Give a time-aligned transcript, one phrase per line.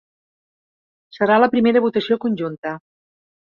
[1.19, 2.75] Serà la primera votació conjunta.